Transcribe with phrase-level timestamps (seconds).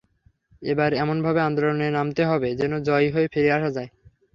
[0.63, 3.89] এবার এমনভাবে আন্দোলনে নামতে হবে, যেন জয়ী হয়ে ফিরে আসা যায়।